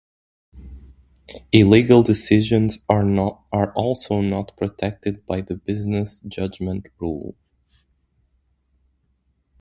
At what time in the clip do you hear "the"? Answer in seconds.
5.41-5.53